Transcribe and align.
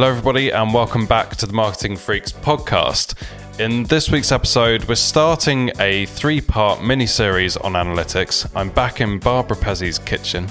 Hello, 0.00 0.08
everybody, 0.10 0.48
and 0.48 0.72
welcome 0.72 1.04
back 1.04 1.36
to 1.36 1.46
the 1.46 1.52
Marketing 1.52 1.94
Freaks 1.94 2.32
podcast. 2.32 3.12
In 3.60 3.84
this 3.84 4.10
week's 4.10 4.32
episode, 4.32 4.82
we're 4.84 4.94
starting 4.94 5.70
a 5.78 6.06
three 6.06 6.40
part 6.40 6.82
mini 6.82 7.04
series 7.04 7.58
on 7.58 7.74
analytics. 7.74 8.50
I'm 8.56 8.70
back 8.70 9.02
in 9.02 9.18
Barbara 9.18 9.58
Pezzi's 9.58 9.98
kitchen 9.98 10.48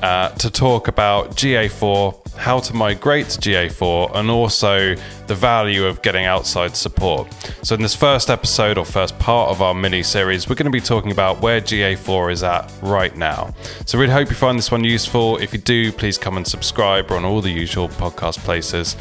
uh, 0.00 0.28
to 0.36 0.48
talk 0.48 0.86
about 0.86 1.32
GA4, 1.32 2.23
how 2.36 2.58
to 2.60 2.74
migrate 2.74 3.28
to 3.30 3.38
GA4, 3.40 4.14
and 4.16 4.30
also 4.30 4.94
the 5.26 5.34
value 5.34 5.84
of 5.86 6.02
getting 6.02 6.24
outside 6.24 6.76
support. 6.76 7.32
So, 7.62 7.74
in 7.74 7.82
this 7.82 7.94
first 7.94 8.30
episode 8.30 8.78
or 8.78 8.84
first 8.84 9.18
part 9.18 9.50
of 9.50 9.62
our 9.62 9.74
mini 9.74 10.02
series, 10.02 10.48
we're 10.48 10.54
going 10.54 10.66
to 10.66 10.70
be 10.70 10.80
talking 10.80 11.10
about 11.10 11.40
where 11.40 11.60
GA4 11.60 12.32
is 12.32 12.42
at 12.42 12.72
right 12.82 13.16
now. 13.16 13.54
So, 13.86 13.98
really 13.98 14.12
hope 14.12 14.28
you 14.28 14.36
find 14.36 14.58
this 14.58 14.70
one 14.70 14.84
useful. 14.84 15.38
If 15.38 15.52
you 15.52 15.58
do, 15.58 15.92
please 15.92 16.18
come 16.18 16.36
and 16.36 16.46
subscribe. 16.46 17.10
We're 17.10 17.16
on 17.16 17.24
all 17.24 17.40
the 17.40 17.50
usual 17.50 17.88
podcast 17.88 18.38
places. 18.38 18.96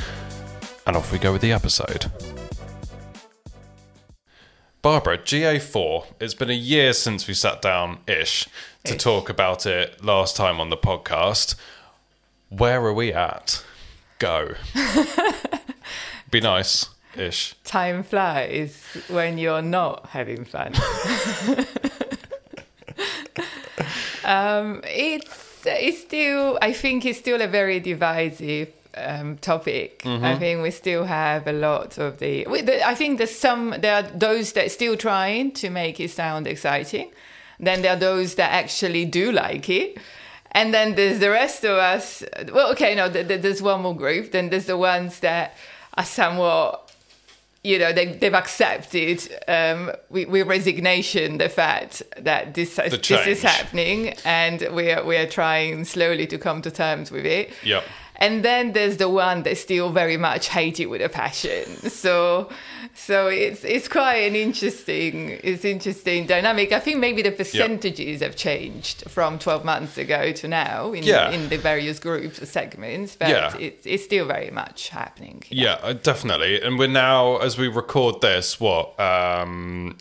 And 0.85 0.97
off 0.97 1.11
we 1.11 1.19
go 1.19 1.31
with 1.31 1.41
the 1.41 1.51
episode. 1.51 2.11
Barbara, 4.81 5.17
GA4, 5.17 6.07
it's 6.19 6.33
been 6.33 6.49
a 6.49 6.53
year 6.53 6.91
since 6.91 7.25
we 7.25 7.33
sat 7.33 7.61
down 7.61 7.99
ish 8.05 8.49
to 8.83 8.95
Ish. 8.95 9.01
talk 9.01 9.29
about 9.29 9.65
it 9.65 10.03
last 10.03 10.35
time 10.35 10.59
on 10.59 10.69
the 10.69 10.75
podcast. 10.75 11.55
Where 12.57 12.85
are 12.85 12.93
we 12.93 13.11
at? 13.11 13.65
Go. 14.19 14.53
Be 16.31 16.39
nice 16.39 16.87
ish. 17.17 17.55
Time 17.63 18.03
flies 18.03 18.85
when 19.07 19.39
you're 19.39 19.63
not 19.63 20.09
having 20.09 20.45
fun. 20.45 20.73
um, 24.23 24.81
it's 24.83 25.63
it's 25.65 26.01
still 26.01 26.59
I 26.61 26.73
think 26.73 27.05
it's 27.05 27.17
still 27.17 27.41
a 27.41 27.47
very 27.47 27.79
divisive 27.79 28.71
um, 28.95 29.37
topic. 29.37 30.03
I 30.05 30.35
think 30.37 30.61
we 30.61 30.69
still 30.69 31.05
have 31.05 31.47
a 31.47 31.53
lot 31.53 31.97
of 31.97 32.19
the. 32.19 32.45
I 32.85 32.93
think 32.93 33.17
there's 33.17 33.35
some 33.35 33.73
there 33.79 33.95
are 33.95 34.03
those 34.03 34.53
that 34.53 34.69
still 34.71 34.95
trying 34.95 35.53
to 35.53 35.71
make 35.71 35.99
it 35.99 36.11
sound 36.11 36.45
exciting. 36.45 37.11
Then 37.59 37.81
there 37.81 37.93
are 37.93 37.99
those 37.99 38.35
that 38.35 38.51
actually 38.51 39.05
do 39.05 39.31
like 39.31 39.69
it. 39.69 39.97
And 40.53 40.73
then 40.73 40.95
there's 40.95 41.19
the 41.19 41.29
rest 41.31 41.63
of 41.63 41.77
us. 41.77 42.23
Well, 42.51 42.71
okay, 42.71 42.93
no, 42.95 43.11
th- 43.11 43.27
th- 43.27 43.41
there's 43.41 43.61
one 43.61 43.81
more 43.81 43.95
group. 43.95 44.31
Then 44.31 44.49
there's 44.49 44.65
the 44.67 44.77
ones 44.77 45.19
that 45.19 45.55
are 45.95 46.05
somewhat 46.05 46.83
you 47.63 47.79
know 47.79 47.93
they, 47.93 48.07
they've 48.07 48.33
accepted 48.33 49.21
um, 49.47 49.91
with, 50.09 50.27
with 50.27 50.47
resignation 50.47 51.37
the 51.37 51.49
fact 51.49 52.03
that 52.17 52.53
this 52.53 52.75
this 52.75 53.27
is 53.27 53.41
happening 53.41 54.13
and 54.25 54.67
we 54.73 54.91
are 54.91 55.03
we 55.03 55.15
are 55.15 55.27
trying 55.27 55.85
slowly 55.85 56.27
to 56.27 56.37
come 56.37 56.61
to 56.61 56.71
terms 56.71 57.09
with 57.09 57.25
it. 57.25 57.53
Yep. 57.63 57.83
And 58.23 58.43
then 58.43 58.73
there's 58.73 58.97
the 58.97 59.09
one 59.09 59.43
that 59.43 59.57
still 59.57 59.89
very 59.91 60.17
much 60.17 60.43
hate 60.57 60.79
it 60.83 60.87
with 60.93 61.01
a 61.01 61.09
passion. 61.09 61.65
So 62.03 62.49
so 62.95 63.27
it's 63.27 63.63
it's 63.75 63.87
quite 63.87 64.21
an 64.29 64.35
interesting 64.35 65.15
it's 65.43 65.65
interesting 65.65 66.25
dynamic. 66.27 66.71
I 66.71 66.79
think 66.79 66.97
maybe 66.99 67.21
the 67.21 67.31
percentages 67.31 68.21
have 68.21 68.35
changed 68.35 68.97
from 69.15 69.39
12 69.39 69.65
months 69.65 69.97
ago 69.97 70.31
to 70.39 70.47
now 70.47 70.93
in 70.93 71.03
Yeah. 71.03 71.31
in 71.35 71.49
the 71.49 71.57
various 71.57 71.99
groups 71.99 72.41
or 72.41 72.45
segments, 72.45 73.15
but 73.15 73.29
Yeah. 73.29 73.57
it's 73.67 73.85
it's 73.85 74.03
still 74.09 74.25
very 74.25 74.51
much 74.51 74.89
happening. 74.89 75.43
Yeah, 75.49 75.77
uh, 75.83 75.93
definitely. 75.93 76.61
And 76.61 76.79
we're 76.79 76.87
now, 77.09 77.37
as 77.37 77.57
we 77.57 77.67
record 77.67 78.21
this, 78.21 78.59
what, 78.59 78.85
um, 78.99 79.97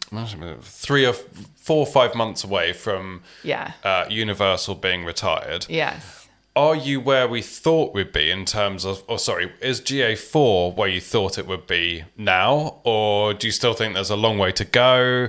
three 0.62 1.06
or 1.06 1.14
four 1.56 1.78
or 1.86 1.86
five 1.86 2.14
months 2.14 2.44
away 2.44 2.72
from 2.72 3.22
Yeah. 3.42 3.72
uh, 3.84 4.04
Universal 4.08 4.74
being 4.76 5.04
retired. 5.04 5.66
Yes. 5.68 6.21
Are 6.54 6.76
you 6.76 7.00
where 7.00 7.26
we 7.26 7.40
thought 7.40 7.94
we'd 7.94 8.12
be 8.12 8.30
in 8.30 8.44
terms 8.44 8.84
of, 8.84 9.02
or 9.08 9.18
sorry, 9.18 9.52
is 9.60 9.80
GA4 9.80 10.76
where 10.76 10.88
you 10.88 11.00
thought 11.00 11.38
it 11.38 11.46
would 11.46 11.66
be 11.66 12.04
now? 12.16 12.80
Or 12.84 13.32
do 13.32 13.46
you 13.46 13.52
still 13.52 13.72
think 13.72 13.94
there's 13.94 14.10
a 14.10 14.16
long 14.16 14.36
way 14.36 14.52
to 14.52 14.64
go? 14.64 15.28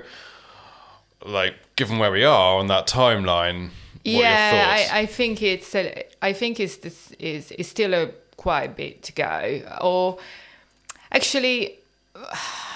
Like, 1.25 1.55
given 1.77 1.97
where 1.97 2.11
we 2.11 2.25
are 2.25 2.57
on 2.59 2.67
that 2.67 2.87
timeline, 2.87 3.69
what 4.03 4.07
are 4.07 4.11
your 4.11 4.21
yeah, 4.21 4.51
thoughts? 4.77 4.91
I, 4.91 4.99
I 4.99 5.05
think 5.05 5.41
it's 5.41 5.73
a, 5.75 6.03
I 6.21 6.33
think 6.33 6.59
it's 6.59 6.77
this 6.77 7.11
is 7.13 7.51
is 7.53 7.69
still 7.69 7.93
a 7.93 8.11
quite 8.35 8.63
a 8.63 8.73
bit 8.73 9.03
to 9.03 9.13
go. 9.13 9.61
Or 9.79 10.17
actually, 11.09 11.79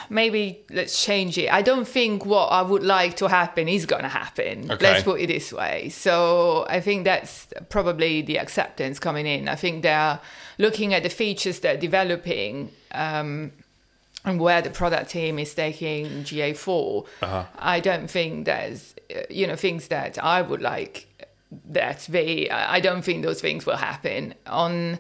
maybe 0.10 0.66
let's 0.70 1.04
change 1.04 1.38
it. 1.38 1.52
I 1.52 1.62
don't 1.62 1.88
think 1.88 2.26
what 2.26 2.48
I 2.48 2.62
would 2.62 2.84
like 2.84 3.18
to 3.18 3.28
happen 3.28 3.68
is 3.68 3.86
going 3.86 4.04
to 4.04 4.10
happen. 4.10 4.72
Okay. 4.72 4.92
Let's 4.92 5.04
put 5.04 5.20
it 5.22 5.28
this 5.28 5.52
way. 5.54 5.90
So 5.90 6.66
I 6.70 6.80
think 6.80 7.06
that's 7.06 7.48
probably 7.70 8.22
the 8.22 8.40
acceptance 8.40 9.00
coming 9.00 9.26
in. 9.26 9.48
I 9.48 9.56
think 9.56 9.84
they're 9.84 10.20
looking 10.58 10.94
at 10.94 11.04
the 11.04 11.10
features 11.10 11.60
they're 11.60 11.78
developing. 11.78 12.72
Um, 12.92 13.52
and 14.26 14.40
where 14.42 14.62
the 14.62 14.70
product 14.70 15.12
team 15.12 15.40
is 15.40 15.54
taking 15.54 16.24
GA4, 16.24 17.06
I 17.60 17.80
don't 17.80 18.10
think 18.10 18.46
there's, 18.46 18.94
you 19.30 19.48
know, 19.48 19.56
things 19.56 19.88
that 19.88 20.22
I 20.22 20.42
would 20.42 20.62
like 20.62 21.08
that 21.70 22.08
be. 22.12 22.52
I 22.52 22.82
don't 22.82 23.04
think 23.04 23.24
those 23.24 23.40
things 23.40 23.66
will 23.66 23.78
happen. 23.78 24.34
On 24.46 25.00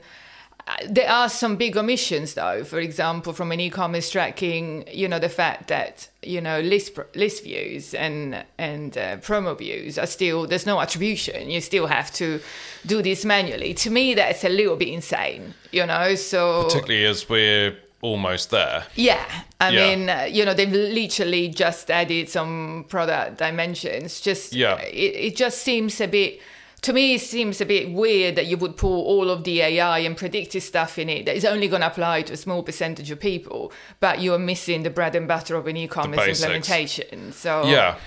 there 0.90 1.10
are 1.10 1.30
some 1.30 1.56
big 1.56 1.78
omissions, 1.78 2.34
though. 2.34 2.64
For 2.64 2.80
example, 2.80 3.34
from 3.34 3.52
an 3.52 3.60
e-commerce 3.60 4.10
tracking, 4.10 4.84
you 4.92 5.08
know, 5.08 5.20
the 5.20 5.30
fact 5.30 5.68
that 5.68 6.10
you 6.24 6.42
know 6.42 6.60
list 6.60 7.00
list 7.16 7.44
views 7.44 7.94
and 7.94 8.44
and 8.58 8.98
uh, 8.98 9.18
promo 9.18 9.58
views 9.58 9.98
are 9.98 10.06
still 10.08 10.46
there's 10.48 10.66
no 10.66 10.80
attribution. 10.82 11.50
You 11.50 11.62
still 11.62 11.88
have 11.88 12.12
to 12.16 12.40
do 12.86 13.02
this 13.02 13.24
manually. 13.26 13.74
To 13.76 13.90
me, 13.90 14.14
that's 14.14 14.44
a 14.44 14.50
little 14.50 14.76
bit 14.76 14.90
insane. 14.90 15.54
You 15.72 15.86
know, 15.86 16.16
so 16.16 16.64
Particularly 16.66 17.06
as 17.06 17.30
we're 17.30 17.78
almost 18.02 18.52
there. 18.52 18.84
yeah, 18.96 19.26
I 19.60 19.70
Yeah. 19.70 19.96
mean, 19.96 20.10
uh, 20.10 20.28
you 20.30 20.46
know, 20.46 20.54
they've 20.54 20.72
literally 20.72 21.48
just 21.50 21.90
added 21.90 22.30
some 22.30 22.86
product 22.90 23.38
dimensions. 23.38 24.22
Just 24.22 24.54
Yeah. 24.54 24.78
it, 24.82 25.16
it 25.16 25.36
just 25.36 25.60
seems 25.64 26.00
a 26.02 26.08
bit. 26.08 26.40
To 26.88 26.94
me, 26.94 27.16
it 27.16 27.20
seems 27.20 27.60
a 27.60 27.66
bit 27.66 27.92
weird 27.92 28.38
that 28.38 28.46
you 28.46 28.56
would 28.56 28.78
pull 28.78 29.04
all 29.04 29.30
of 29.30 29.44
the 29.44 29.60
AI 29.60 30.00
and 30.00 30.16
predictive 30.16 30.64
stuff 30.64 30.98
in 30.98 31.10
it 31.10 31.26
that 31.26 31.36
is 31.36 31.44
only 31.44 31.68
going 31.68 31.82
to 31.82 31.88
apply 31.88 32.22
to 32.22 32.32
a 32.32 32.38
small 32.38 32.64
percentage 32.64 33.12
of 33.12 33.20
people, 33.20 33.74
but 34.00 34.22
you 34.22 34.34
are 34.34 34.40
missing 34.40 34.84
the 34.84 34.90
bread 34.90 35.14
and 35.14 35.28
butter 35.28 35.58
of 35.58 35.68
an 35.68 35.76
e-commerce 35.76 36.42
implementation. 36.42 37.34
So 37.34 37.68
Yeah. 37.68 37.98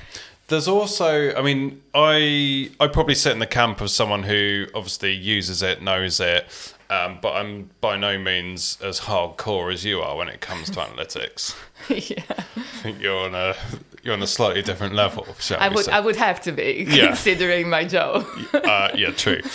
There's 0.49 0.67
also, 0.67 1.35
I 1.35 1.43
mean, 1.43 1.83
I 1.95 2.71
I 2.81 2.89
probably 2.89 3.15
sit 3.17 3.33
in 3.33 3.39
the 3.39 3.47
camp 3.47 3.83
of 3.83 3.91
someone 3.91 4.23
who 4.23 4.67
obviously 4.75 5.13
uses 5.13 5.63
it, 5.63 5.83
knows 5.83 6.19
it, 6.19 6.47
um, 6.89 7.19
but 7.21 7.35
I'm 7.35 7.69
by 7.83 7.99
no 7.99 8.19
means 8.19 8.79
as 8.83 9.01
hardcore 9.01 9.71
as 9.75 9.85
you 9.85 10.01
are 10.01 10.17
when 10.17 10.31
it 10.31 10.41
comes 10.41 10.71
to 10.71 10.81
analytics. 10.81 11.55
yeah, 11.91 12.25
I 12.57 12.63
think 12.83 12.99
you're 12.99 13.27
on 13.27 13.35
a 13.35 13.55
you're 14.03 14.15
on 14.15 14.22
a 14.22 14.27
slightly 14.27 14.62
different 14.62 14.94
level. 14.94 15.25
I 15.59 15.69
would 15.69 15.84
say. 15.84 15.93
I 15.93 16.00
would 16.00 16.16
have 16.16 16.41
to 16.43 16.53
be 16.53 16.87
Yeah. 16.88 17.06
considering 17.09 17.69
my 17.71 17.84
job. 17.84 18.27
uh, 18.55 18.91
yeah, 18.94 19.11
true. 19.12 19.41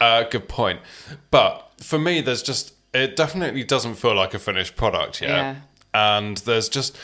Uh, 0.00 0.22
good 0.22 0.48
point. 0.48 0.80
But 1.30 1.72
for 1.82 1.98
me, 1.98 2.22
there's 2.22 2.42
just 2.42 2.72
it 2.94 3.16
definitely 3.16 3.64
doesn't 3.64 3.96
feel 3.96 4.14
like 4.14 4.32
a 4.32 4.38
finished 4.38 4.74
product 4.74 5.20
yet, 5.20 5.28
Yeah. 5.30 5.54
and 5.92 6.38
there's 6.38 6.70
just 6.70 6.96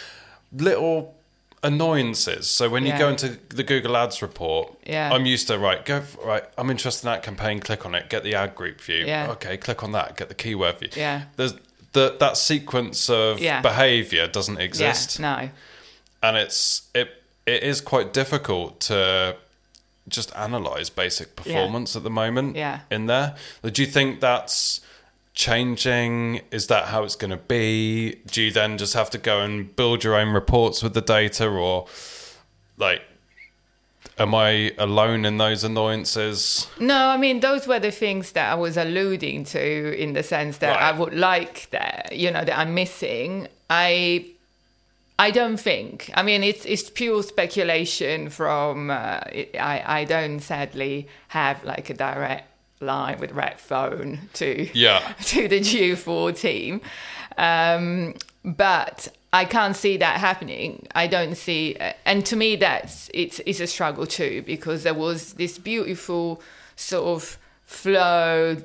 little 0.50 1.14
annoyances. 1.62 2.48
So 2.48 2.68
when 2.70 2.86
you 2.86 2.96
go 2.96 3.08
into 3.08 3.38
the 3.50 3.62
Google 3.62 3.96
Ads 3.96 4.22
report, 4.22 4.74
Yeah. 4.86 5.12
I'm 5.12 5.26
used 5.26 5.46
to 5.48 5.58
right 5.58 5.84
go 5.84 5.96
f- 5.96 6.16
right. 6.24 6.44
I'm 6.56 6.70
interested 6.70 7.06
in 7.06 7.12
that 7.12 7.22
campaign. 7.22 7.60
Click 7.60 7.84
on 7.84 7.94
it. 7.94 8.08
Get 8.08 8.22
the 8.24 8.34
ad 8.34 8.54
group 8.54 8.80
view. 8.80 9.04
Yeah. 9.06 9.30
Okay, 9.32 9.56
click 9.56 9.82
on 9.82 9.92
that. 9.92 10.16
Get 10.16 10.28
the 10.28 10.34
keyword 10.34 10.78
view. 10.78 10.88
Yeah. 10.96 11.22
There's 11.36 11.54
the, 11.92 12.16
that 12.20 12.36
sequence 12.36 13.10
of 13.10 13.40
Yeah. 13.40 13.60
behavior 13.60 14.26
doesn't 14.26 14.58
exist 14.58 15.18
Yeah, 15.18 15.40
no. 15.42 15.50
And 16.22 16.36
it's 16.36 16.88
it 16.94 17.08
it 17.46 17.62
is 17.62 17.80
quite 17.80 18.12
difficult 18.12 18.80
to 18.80 19.36
just 20.08 20.34
analyze 20.36 20.88
basic 20.90 21.34
performance 21.36 21.96
at 21.96 22.02
the 22.04 22.10
moment 22.10 22.56
Yeah. 22.56 22.80
in 22.90 23.06
there 23.06 23.34
do 23.62 23.82
you 23.82 23.88
think 23.88 24.20
that's 24.20 24.80
changing 25.34 26.40
is 26.50 26.66
that 26.68 26.86
how 26.86 27.04
it's 27.04 27.14
going 27.16 27.30
to 27.30 27.36
be 27.36 28.16
do 28.30 28.42
you 28.42 28.50
then 28.50 28.78
just 28.78 28.94
have 28.94 29.10
to 29.10 29.18
go 29.18 29.40
and 29.42 29.74
build 29.76 30.02
your 30.02 30.14
own 30.14 30.30
reports 30.32 30.82
with 30.82 30.94
the 30.94 31.00
data 31.02 31.46
or 31.46 31.86
like 32.78 33.02
am 34.18 34.34
i 34.34 34.72
alone 34.78 35.24
in 35.26 35.36
those 35.36 35.62
annoyances 35.62 36.66
No, 36.80 37.08
I 37.08 37.16
mean 37.18 37.40
those 37.40 37.66
were 37.66 37.78
the 37.80 37.90
things 37.90 38.32
that 38.32 38.50
I 38.50 38.54
was 38.54 38.76
alluding 38.76 39.44
to 39.56 39.96
in 40.02 40.14
the 40.14 40.22
sense 40.22 40.58
that 40.58 40.70
Right. 40.70 40.82
I 40.88 40.92
would 40.98 41.14
like 41.14 41.68
that, 41.70 42.12
you 42.12 42.30
know, 42.30 42.42
that 42.44 42.56
I'm 42.58 42.74
missing. 42.74 43.48
I 43.68 44.26
I 45.18 45.30
don't 45.30 45.56
think. 45.58 46.10
I 46.14 46.22
mean, 46.22 46.42
it's 46.44 46.64
it's 46.66 46.90
pure 46.90 47.22
speculation 47.22 48.28
from. 48.30 48.90
Uh, 48.90 49.20
it, 49.32 49.56
I 49.58 50.00
I 50.00 50.04
don't 50.04 50.40
sadly 50.40 51.08
have 51.28 51.64
like 51.64 51.88
a 51.90 51.94
direct 51.94 52.48
line 52.80 53.18
with 53.18 53.32
Red 53.32 53.58
Phone 53.58 54.18
to 54.34 54.68
Yeah. 54.78 55.00
to 55.24 55.48
the 55.48 55.60
G4 55.60 56.38
team, 56.38 56.82
um, 57.38 58.14
but 58.44 59.08
I 59.32 59.44
can't 59.46 59.74
see 59.76 59.96
that 59.96 60.20
happening. 60.20 60.86
I 60.94 61.06
don't 61.06 61.34
see, 61.36 61.76
and 62.04 62.24
to 62.26 62.36
me, 62.36 62.56
that's 62.56 63.10
it's 63.14 63.40
it's 63.46 63.60
a 63.60 63.66
struggle 63.66 64.06
too 64.06 64.42
because 64.46 64.82
there 64.82 64.94
was 64.94 65.32
this 65.34 65.58
beautiful 65.58 66.42
sort 66.76 67.06
of 67.06 67.38
flow 67.64 68.56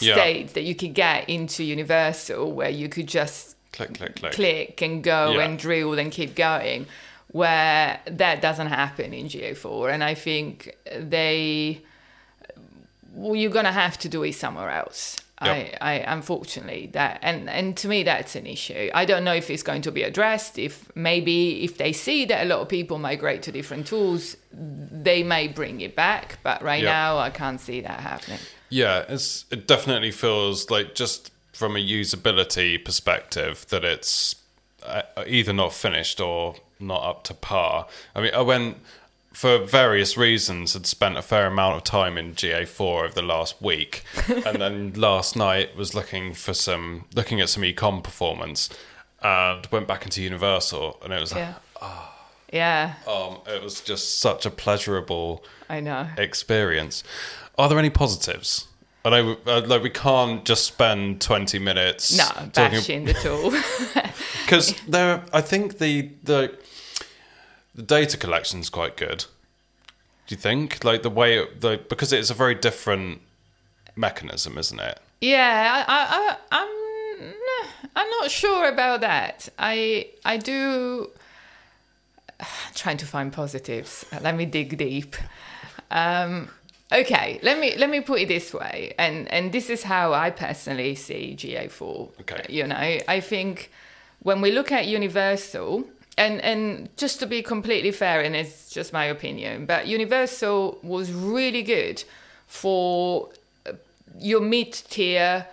Yeah. 0.00 0.14
state 0.14 0.54
that 0.54 0.62
you 0.64 0.74
could 0.74 0.94
get 0.94 1.28
into 1.28 1.62
Universal 1.62 2.52
where 2.52 2.70
you 2.70 2.88
could 2.88 3.06
just 3.06 3.56
Click, 3.72 3.94
click, 3.94 4.16
click. 4.16 4.32
click 4.32 4.82
and 4.82 5.02
go 5.02 5.32
Yeah. 5.32 5.44
and 5.44 5.58
drill 5.58 5.98
and 5.98 6.12
keep 6.12 6.34
going, 6.34 6.86
where 7.28 8.00
that 8.06 8.42
doesn't 8.42 8.66
happen 8.68 9.12
in 9.14 9.26
GA4. 9.28 9.92
And 9.92 10.04
I 10.04 10.14
think 10.14 10.76
they, 10.94 11.80
well, 13.14 13.34
you're 13.36 13.50
going 13.50 13.64
to 13.64 13.72
have 13.72 13.98
to 14.00 14.08
do 14.08 14.22
it 14.22 14.34
somewhere 14.34 14.70
else. 14.70 15.16
Yep. 15.44 15.78
I, 15.80 15.94
I 15.94 16.12
unfortunately 16.12 16.90
that 16.92 17.18
and 17.20 17.50
and 17.50 17.76
to 17.78 17.88
me 17.88 18.04
that's 18.04 18.36
an 18.36 18.46
issue. 18.46 18.90
I 18.94 19.04
don't 19.04 19.24
know 19.24 19.34
if 19.34 19.50
it's 19.50 19.64
going 19.64 19.82
to 19.82 19.90
be 19.90 20.04
addressed. 20.04 20.56
If 20.56 20.88
maybe 20.94 21.64
if 21.64 21.78
they 21.78 21.92
see 21.92 22.24
that 22.26 22.44
a 22.46 22.48
lot 22.48 22.60
of 22.60 22.68
people 22.68 22.96
migrate 23.00 23.42
to 23.44 23.50
different 23.50 23.88
tools, 23.88 24.36
they 24.52 25.24
may 25.24 25.48
bring 25.48 25.80
it 25.80 25.96
back. 25.96 26.38
But 26.44 26.62
right 26.62 26.80
Yep. 26.80 26.92
now, 26.92 27.18
I 27.18 27.30
can't 27.30 27.60
see 27.60 27.80
that 27.80 27.98
happening. 27.98 28.38
Yeah, 28.68 29.04
it's 29.08 29.44
it 29.50 29.66
definitely 29.66 30.12
feels 30.12 30.70
like 30.70 30.94
just 30.94 31.32
from 31.52 31.76
a 31.76 31.80
usability 31.80 32.82
perspective 32.82 33.66
that 33.68 33.84
it's 33.84 34.36
uh, 34.84 35.02
either 35.26 35.52
not 35.52 35.72
finished 35.72 36.20
or 36.20 36.56
not 36.80 37.02
up 37.04 37.24
to 37.24 37.34
par. 37.34 37.86
I 38.14 38.20
mean, 38.22 38.34
I 38.34 38.40
went 38.40 38.78
for 39.32 39.58
various 39.58 40.16
reasons 40.16 40.74
had 40.74 40.86
spent 40.86 41.16
a 41.16 41.22
fair 41.22 41.46
amount 41.46 41.76
of 41.76 41.84
time 41.84 42.18
in 42.18 42.34
GA4 42.34 43.04
over 43.04 43.14
the 43.14 43.22
last 43.22 43.62
week, 43.62 44.02
and 44.28 44.60
then 44.60 44.92
last 44.94 45.36
night 45.36 45.76
was 45.76 45.94
looking 45.94 46.34
for 46.34 46.52
some 46.52 47.04
looking 47.14 47.40
at 47.40 47.48
some 47.48 47.62
ecom 47.62 48.02
performance, 48.02 48.68
and 49.22 49.66
went 49.70 49.86
back 49.86 50.04
into 50.04 50.20
Universal, 50.22 50.98
and 51.04 51.12
it 51.12 51.20
was 51.20 51.32
like, 51.32 51.40
Yeah. 51.80 52.08
Yeah, 52.52 52.96
um, 53.08 53.38
it 53.46 53.62
was 53.62 53.80
just 53.80 54.18
such 54.18 54.44
a 54.44 54.50
pleasurable 54.50 55.42
I 55.70 55.80
know. 55.80 56.08
experience. 56.18 57.02
Are 57.56 57.66
there 57.66 57.78
any 57.78 57.88
positives? 57.88 58.68
I 59.04 59.10
know, 59.10 59.36
uh, 59.46 59.62
like 59.66 59.82
we 59.82 59.90
can't 59.90 60.44
just 60.44 60.64
spend 60.64 61.20
twenty 61.20 61.58
minutes 61.58 62.16
No, 62.16 62.24
talking 62.24 62.78
bashing 62.78 63.04
the 63.04 63.14
tool. 63.14 63.50
because 64.44 64.74
there. 64.88 65.24
I 65.32 65.40
think 65.40 65.78
the 65.78 66.10
the 66.22 66.56
the 67.74 67.82
data 67.82 68.16
collection 68.16 68.60
is 68.60 68.70
quite 68.70 68.96
good. 68.96 69.26
Do 70.26 70.34
you 70.34 70.36
think 70.36 70.84
like 70.84 71.02
the 71.02 71.10
way 71.10 71.38
it, 71.38 71.60
the 71.60 71.80
because 71.88 72.12
it's 72.12 72.30
a 72.30 72.34
very 72.34 72.54
different 72.54 73.22
mechanism, 73.96 74.56
isn't 74.56 74.78
it? 74.80 75.00
Yeah, 75.20 75.84
I, 75.86 75.92
I, 75.92 76.36
I, 76.50 76.62
I'm, 76.62 77.34
I'm 77.94 78.10
not 78.20 78.30
sure 78.30 78.68
about 78.68 79.02
that. 79.02 79.48
I, 79.58 80.08
I 80.24 80.36
do. 80.36 81.10
trying 82.74 82.96
to 82.98 83.06
find 83.06 83.32
positives. 83.32 84.04
Let 84.20 84.36
me 84.36 84.46
dig 84.46 84.76
deep. 84.76 85.16
Um, 85.90 86.48
okay, 86.92 87.40
let 87.42 87.58
me 87.58 87.76
let 87.76 87.90
me 87.90 88.00
put 88.00 88.20
it 88.20 88.28
this 88.28 88.52
way, 88.52 88.94
and 88.98 89.30
and 89.32 89.52
this 89.52 89.70
is 89.70 89.82
how 89.82 90.12
I 90.12 90.30
personally 90.30 90.94
see 90.94 91.34
GA4. 91.38 92.20
Okay. 92.20 92.46
you 92.48 92.66
know, 92.66 92.76
I 92.76 93.20
think 93.20 93.70
when 94.22 94.40
we 94.40 94.52
look 94.52 94.72
at 94.72 94.86
Universal. 94.86 95.84
And 96.18 96.42
and 96.42 96.94
just 96.98 97.20
to 97.20 97.26
be 97.26 97.40
completely 97.40 97.90
fair, 97.90 98.20
and 98.20 98.36
it's 98.36 98.68
just 98.68 98.92
my 98.92 99.06
opinion, 99.06 99.64
but 99.64 99.86
Universal 99.86 100.78
was 100.82 101.10
really 101.10 101.62
good 101.62 102.04
for 102.46 103.30
uh, 103.64 103.72
your 104.18 104.42
mid 104.42 104.74
tier 104.74 105.46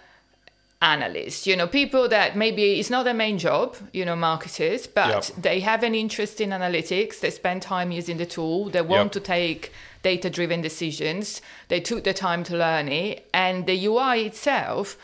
analysts, 0.81 1.45
you 1.45 1.55
know, 1.57 1.67
people 1.67 2.07
that 2.07 2.37
maybe 2.37 2.79
it's 2.79 2.89
not 2.89 3.03
their 3.03 3.13
main 3.13 3.37
job, 3.37 3.75
you 3.91 4.05
know, 4.05 4.15
marketers, 4.15 4.87
but 4.87 5.09
Yep. 5.09 5.41
they 5.43 5.59
have 5.59 5.83
an 5.83 5.93
interest 5.93 6.39
in 6.39 6.51
analytics, 6.51 7.19
they 7.19 7.29
spend 7.29 7.61
time 7.61 7.91
using 7.91 8.17
the 8.17 8.25
tool, 8.25 8.69
they 8.69 8.81
want 8.81 9.07
Yep. 9.07 9.11
to 9.13 9.19
take 9.19 9.73
data 10.03 10.29
driven 10.29 10.61
decisions, 10.61 11.41
they 11.67 11.81
took 11.81 12.05
the 12.05 12.13
time 12.13 12.43
to 12.45 12.55
learn 12.55 12.87
it, 12.87 13.27
and 13.33 13.65
the 13.65 13.85
UI 13.85 14.25
itself 14.25 14.95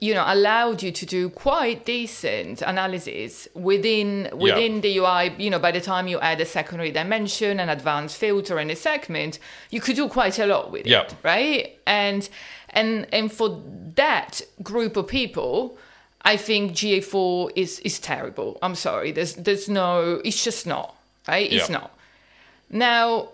you 0.00 0.14
know 0.14 0.24
allowed 0.26 0.82
you 0.82 0.90
to 0.92 1.04
do 1.06 1.28
quite 1.30 1.84
decent 1.84 2.62
analysis 2.62 3.48
within 3.54 4.28
within 4.32 4.80
the 4.80 4.98
UI 4.98 5.34
you 5.38 5.50
know 5.50 5.58
by 5.58 5.70
the 5.70 5.80
time 5.80 6.08
you 6.08 6.18
add 6.20 6.40
a 6.40 6.44
secondary 6.46 6.90
dimension 6.90 7.60
an 7.60 7.68
advanced 7.68 8.16
filter 8.16 8.58
and 8.58 8.70
a 8.70 8.76
segment 8.76 9.38
you 9.70 9.80
could 9.80 9.96
do 9.96 10.08
quite 10.08 10.38
a 10.38 10.46
lot 10.46 10.70
with 10.72 10.86
Yep. 10.86 11.10
it 11.12 11.16
right? 11.22 11.78
And 11.86 12.28
and 12.70 13.06
and 13.12 13.32
for 13.32 13.62
that 13.96 14.40
group 14.62 14.96
of 14.96 15.06
people 15.08 15.76
i 16.22 16.36
think 16.36 16.72
ga4 16.72 17.50
is 17.56 17.78
is 17.80 17.98
terrible. 17.98 18.58
I'm 18.62 18.74
sorry. 18.74 19.10
There's 19.12 19.34
there's 19.34 19.68
no 19.68 20.20
it's 20.24 20.44
just 20.44 20.66
not 20.66 20.94
right? 21.28 21.50
It's 21.52 21.68
Yep. 21.70 21.78
not. 21.78 21.90
Now 22.68 23.28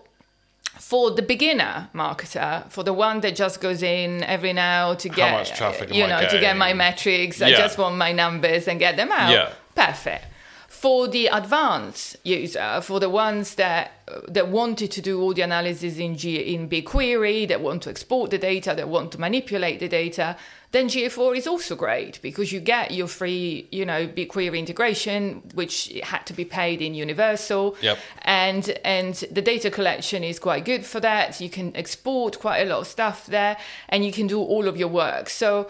for 0.79 1.11
the 1.11 1.21
beginner 1.21 1.89
marketer 1.93 2.69
for 2.71 2.83
the 2.83 2.93
one 2.93 3.19
that 3.21 3.35
just 3.35 3.59
goes 3.59 3.81
in 3.81 4.23
every 4.23 4.53
now 4.53 4.93
to 4.93 5.09
get 5.09 5.31
much 5.31 5.51
traffic 5.57 5.93
you 5.93 6.05
know 6.07 6.21
to 6.29 6.39
get 6.39 6.55
my 6.55 6.73
metrics 6.73 7.41
i 7.41 7.49
just 7.51 7.77
want 7.77 7.95
my 7.97 8.11
numbers 8.11 8.67
and 8.67 8.79
get 8.79 8.97
them 8.97 9.11
out. 9.11 9.31
Yeah. 9.31 9.53
perfect. 9.75 10.25
For 10.67 11.07
the 11.07 11.27
advanced 11.27 12.17
user, 12.23 12.81
for 12.81 12.99
the 12.99 13.09
ones 13.09 13.55
that 13.55 13.93
that 14.27 14.47
wanted 14.49 14.91
to 14.91 15.01
do 15.01 15.19
all 15.19 15.33
the 15.33 15.41
analysis 15.41 15.97
in 15.97 16.15
G, 16.17 16.53
in 16.53 16.69
BigQuery, 16.69 17.47
that 17.47 17.61
want 17.61 17.83
to 17.83 17.89
export 17.89 18.29
the 18.29 18.37
data, 18.37 18.75
that 18.75 18.87
want 18.87 19.11
to 19.13 19.19
manipulate 19.19 19.79
the 19.79 19.87
data, 19.87 20.37
then 20.73 20.89
GA4 20.89 21.37
is 21.37 21.47
also 21.47 21.75
great 21.75 22.21
because 22.21 22.51
you 22.51 22.59
get 22.59 22.91
your 22.91 23.07
free, 23.07 23.67
you 23.71 23.85
know, 23.85 24.05
BigQuery 24.07 24.57
integration, 24.59 25.41
which 25.53 25.93
had 26.03 26.25
to 26.25 26.33
be 26.33 26.43
paid 26.43 26.81
in 26.81 26.93
Universal, 26.93 27.77
Yep. 27.81 27.97
and 28.23 28.69
and 28.83 29.13
the 29.31 29.41
data 29.41 29.71
collection 29.71 30.23
is 30.23 30.39
quite 30.39 30.65
good 30.65 30.85
for 30.85 30.99
that. 30.99 31.39
You 31.39 31.49
can 31.49 31.75
export 31.75 32.39
quite 32.39 32.59
a 32.61 32.65
lot 32.65 32.79
of 32.79 32.87
stuff 32.87 33.27
there, 33.27 33.55
and 33.89 34.03
you 34.03 34.11
can 34.11 34.27
do 34.27 34.39
all 34.41 34.67
of 34.67 34.75
your 34.77 34.89
work. 34.89 35.29
So 35.29 35.69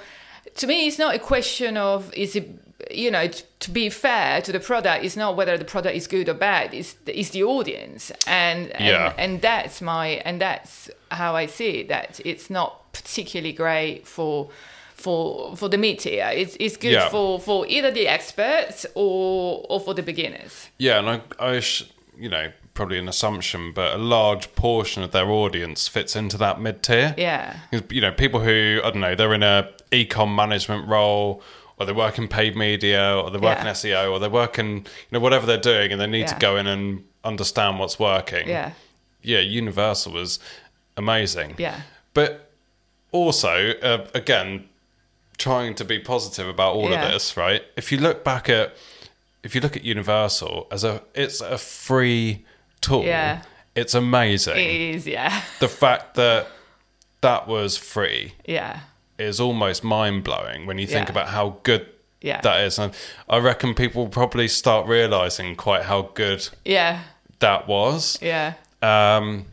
to 0.55 0.65
me, 0.67 0.88
it's 0.88 0.97
not 0.97 1.13
a 1.13 1.19
question 1.19 1.77
of 1.77 2.11
is 2.13 2.35
it 2.35 2.50
you 2.91 3.11
know 3.11 3.27
t- 3.27 3.43
to 3.59 3.71
be 3.71 3.89
fair 3.89 4.39
to 4.39 4.51
the 4.51 4.59
product 4.59 5.03
it's 5.03 5.17
not 5.17 5.35
whether 5.35 5.57
the 5.57 5.65
product 5.65 5.95
is 5.95 6.05
good 6.05 6.29
or 6.29 6.33
bad 6.35 6.73
it's 6.75 6.93
the, 7.05 7.19
it's 7.19 7.31
the 7.31 7.43
audience 7.43 8.11
and 8.27 8.69
and, 8.73 8.85
Yeah. 8.85 9.13
and 9.17 9.41
that's 9.41 9.81
my 9.81 10.21
and 10.23 10.39
that's 10.39 10.88
how 11.09 11.35
i 11.35 11.47
see 11.47 11.79
it 11.79 11.88
that 11.89 12.19
it's 12.23 12.51
not 12.51 12.93
particularly 12.93 13.51
great 13.51 14.07
for 14.07 14.50
for 14.97 15.55
for 15.55 15.69
the 15.69 15.77
mid 15.77 15.99
tier 15.99 16.29
it's, 16.33 16.57
it's 16.59 16.75
good 16.77 16.91
Yeah. 16.94 17.09
for 17.09 17.39
for 17.39 17.65
either 17.67 17.91
the 17.91 18.07
experts 18.07 18.85
or 18.95 19.65
or 19.69 19.79
for 19.79 19.94
the 19.94 20.03
beginners 20.03 20.69
Yeah, 20.77 20.99
and 20.99 21.09
I, 21.09 21.21
I 21.55 21.59
sh- 21.59 21.83
you 22.19 22.29
know, 22.29 22.51
probably 22.73 22.97
an 22.97 23.07
assumption, 23.07 23.71
but 23.73 23.93
a 23.93 23.98
large 23.98 24.45
portion 24.55 25.03
of 25.03 25.12
their 25.12 25.29
audience 25.29 25.88
fits 25.88 26.15
into 26.15 26.38
that 26.38 26.60
mid 26.60 26.81
tier. 26.81 27.13
yeah 27.17 27.60
You 27.91 28.01
know, 28.01 28.12
people 28.12 28.39
who 28.39 28.81
I 28.83 28.89
don't 28.91 29.01
know, 29.01 29.13
they're 29.15 29.36
in 29.36 29.43
a 29.43 29.69
ecom 29.91 30.33
management 30.36 30.88
role, 30.88 31.41
or 31.77 31.86
they 31.86 31.93
work 31.93 32.17
in 32.17 32.27
paid 32.27 32.55
media, 32.55 33.15
or 33.15 33.29
they 33.29 33.38
work 33.38 33.57
Yeah. 33.60 33.67
in 33.69 33.74
SEO, 33.75 34.12
or 34.12 34.19
they 34.19 34.27
work 34.41 34.57
in 34.57 34.69
you 34.77 35.12
know 35.12 35.19
whatever 35.19 35.45
they're 35.45 35.65
doing, 35.74 35.91
and 35.91 36.01
they 36.01 36.07
need 36.07 36.27
to 36.27 36.36
go 36.39 36.57
in 36.57 36.65
and 36.67 37.03
understand 37.24 37.77
what's 37.79 38.00
working. 38.00 38.48
yeah 38.50 38.72
yeah. 39.22 39.39
Universal 39.62 40.13
was 40.13 40.39
amazing. 40.95 41.53
yeah 41.60 41.81
But 42.13 42.50
also, 43.12 43.74
uh, 43.81 44.07
again, 44.13 44.67
trying 45.38 45.75
to 45.75 45.86
be 45.86 46.00
positive 46.00 46.48
about 46.48 46.74
all 46.75 46.89
Yeah. 46.89 47.06
of 47.06 47.12
this, 47.12 47.38
right? 47.38 47.63
If 47.75 47.91
you 47.91 47.98
look 48.00 48.24
back 48.24 48.50
at, 48.50 48.75
if 49.44 49.53
you 49.56 49.62
look 49.62 49.75
at 49.77 49.84
Universal 49.84 50.67
as 50.72 50.84
a, 50.84 51.01
it's 51.13 51.41
a 51.41 51.58
free 51.58 52.46
tool. 52.82 53.03
Yeah. 53.06 53.41
It's 53.75 53.94
amazing. 53.94 54.58
it 54.58 54.96
is 54.96 55.06
yeah 55.06 55.41
the 55.60 55.67
fact 55.67 56.15
that 56.15 56.48
that 57.22 57.48
was 57.48 57.77
free 57.77 58.34
yeah 58.46 58.79
is 59.20 59.39
almost 59.39 59.84
mind 59.84 60.24
blowing 60.24 60.65
when 60.65 60.77
you 60.79 60.88
think 60.88 61.08
Yeah. 61.08 61.12
about 61.12 61.27
how 61.29 61.58
good 61.63 61.86
Yeah. 62.22 62.41
that 62.41 62.62
is. 62.62 62.79
And 62.79 62.91
I 63.29 63.38
reckon 63.38 63.75
people 63.75 64.03
will 64.03 64.10
probably 64.12 64.48
start 64.48 64.88
realizing 64.88 65.56
quite 65.56 65.84
how 65.84 66.10
good 66.15 66.50
yeah 66.65 67.01
that 67.39 67.67
was. 67.67 68.17
yeah 68.22 68.53
Um, 68.82 69.46